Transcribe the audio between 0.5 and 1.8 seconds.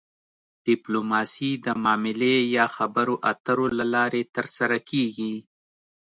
ډیپلوماسي د